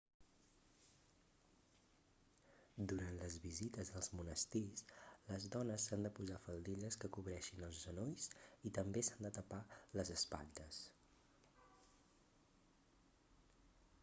durant 2.91 3.11
les 3.17 3.35
visites 3.43 3.91
als 3.99 4.07
monestirs 4.19 4.85
les 5.27 5.45
dones 5.55 5.85
s'han 5.89 6.07
de 6.07 6.11
posar 6.21 6.39
faldilles 6.45 6.97
que 7.03 7.11
cobreixin 7.17 7.65
els 7.67 7.81
genolls 7.87 8.27
i 8.69 8.71
també 8.79 9.03
s'han 9.09 9.27
de 9.29 9.31
tapar 9.39 9.61
les 9.99 10.13
espatlles 10.17 10.79